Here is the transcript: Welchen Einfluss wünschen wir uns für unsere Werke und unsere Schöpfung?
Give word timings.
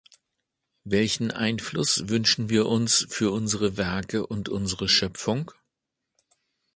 Welchen 0.83 1.29
Einfluss 1.29 2.09
wünschen 2.09 2.49
wir 2.49 2.65
uns 2.65 3.05
für 3.11 3.29
unsere 3.29 3.77
Werke 3.77 4.25
und 4.25 4.49
unsere 4.49 4.89
Schöpfung? 4.89 5.51